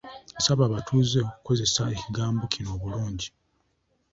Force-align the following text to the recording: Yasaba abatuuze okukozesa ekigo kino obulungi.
Yasaba 0.35 0.61
abatuuze 0.65 1.17
okukozesa 1.27 1.81
ekigo 1.93 2.23
kino 2.51 2.69
obulungi. 2.75 3.27